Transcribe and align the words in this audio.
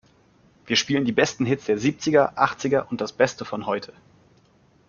Wir 0.65 0.77
spielen 0.77 1.05
die 1.05 1.11
besten 1.11 1.45
Hits 1.45 1.65
der 1.65 1.77
Siebziger, 1.77 2.35
Achtziger 2.35 2.87
und 2.89 3.01
das 3.01 3.13
Beste 3.13 3.45
von 3.45 3.67
heute! 3.67 3.93